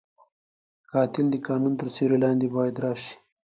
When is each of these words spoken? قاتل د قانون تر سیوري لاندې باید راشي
قاتل 0.91 1.25
د 1.31 1.35
قانون 1.47 1.73
تر 1.79 1.87
سیوري 1.95 2.17
لاندې 2.23 2.47
باید 2.55 2.75
راشي 2.85 3.13